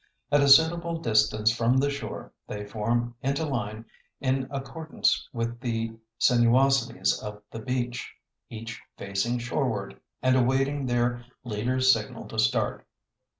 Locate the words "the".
1.77-1.91, 5.59-5.95, 7.51-7.59